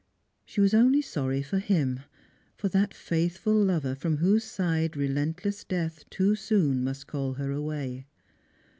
She 0.45 0.59
was 0.59 0.73
only 0.73 1.03
sorry 1.03 1.43
for 1.43 1.59
him, 1.59 1.99
for 2.55 2.69
that 2.69 2.91
faithful 2.91 3.53
lover 3.53 3.93
from 3.93 4.17
whose 4.17 4.43
side 4.43 4.97
relentless 4.97 5.63
Death 5.63 6.09
too 6.09 6.33
soon 6.33 6.83
must 6.83 7.05
call 7.05 7.33
her 7.33 7.51
away. 7.51 8.07